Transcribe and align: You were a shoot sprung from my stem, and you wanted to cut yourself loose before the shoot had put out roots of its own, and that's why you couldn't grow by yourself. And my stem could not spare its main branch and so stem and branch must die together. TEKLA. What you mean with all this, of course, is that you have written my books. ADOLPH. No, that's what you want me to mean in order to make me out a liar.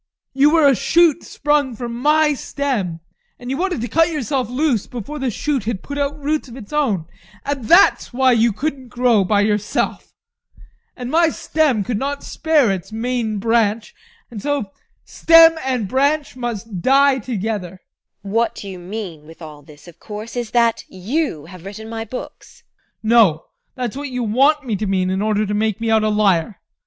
You 0.33 0.49
were 0.49 0.67
a 0.67 0.73
shoot 0.75 1.21
sprung 1.21 1.75
from 1.75 1.93
my 1.93 2.33
stem, 2.33 3.01
and 3.37 3.51
you 3.51 3.57
wanted 3.57 3.81
to 3.81 3.87
cut 3.87 4.09
yourself 4.09 4.49
loose 4.49 4.87
before 4.87 5.19
the 5.19 5.29
shoot 5.29 5.65
had 5.65 5.83
put 5.83 5.99
out 5.99 6.19
roots 6.19 6.47
of 6.47 6.57
its 6.57 6.73
own, 6.73 7.05
and 7.45 7.65
that's 7.65 8.11
why 8.11 8.31
you 8.31 8.51
couldn't 8.51 8.87
grow 8.87 9.23
by 9.23 9.41
yourself. 9.41 10.11
And 10.97 11.11
my 11.11 11.29
stem 11.29 11.83
could 11.83 11.99
not 11.99 12.23
spare 12.23 12.71
its 12.71 12.91
main 12.91 13.37
branch 13.37 13.93
and 14.31 14.41
so 14.41 14.71
stem 15.05 15.53
and 15.63 15.87
branch 15.87 16.35
must 16.35 16.81
die 16.81 17.19
together. 17.19 17.77
TEKLA. 17.77 17.79
What 18.31 18.63
you 18.63 18.79
mean 18.79 19.27
with 19.27 19.39
all 19.39 19.61
this, 19.61 19.87
of 19.87 19.99
course, 19.99 20.35
is 20.35 20.49
that 20.49 20.83
you 20.89 21.45
have 21.45 21.63
written 21.63 21.87
my 21.87 22.05
books. 22.05 22.63
ADOLPH. 22.63 22.97
No, 23.03 23.45
that's 23.75 23.95
what 23.95 24.09
you 24.09 24.23
want 24.23 24.65
me 24.65 24.75
to 24.77 24.87
mean 24.87 25.11
in 25.11 25.21
order 25.21 25.45
to 25.45 25.53
make 25.53 25.79
me 25.79 25.91
out 25.91 26.03
a 26.03 26.09
liar. 26.09 26.59